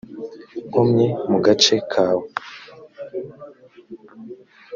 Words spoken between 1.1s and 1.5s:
mu